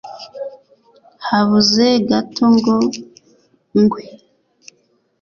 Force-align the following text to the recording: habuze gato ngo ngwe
habuze 1.27 1.85
gato 2.09 2.43
ngo 2.55 2.75
ngwe 3.79 4.01